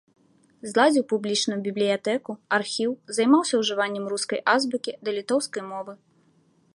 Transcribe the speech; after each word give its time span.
Зладзіў 0.69 1.03
публічную 1.11 1.57
бібліятэку, 1.67 2.31
архіў, 2.57 2.91
займаўся 3.19 3.53
ужываннем 3.65 4.05
рускай 4.15 4.39
азбукі 4.55 4.91
да 5.07 5.17
літоўскай 5.19 5.63
мовы. 5.71 5.93